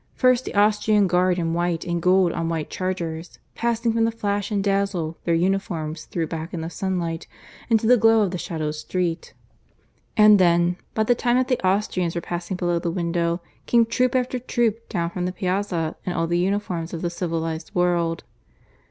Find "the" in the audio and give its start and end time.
0.45-0.55, 4.03-4.11, 6.61-6.71, 7.85-7.97, 8.31-8.39, 11.03-11.13, 11.49-11.63, 12.79-12.89, 15.27-15.31, 16.25-16.39, 17.03-17.11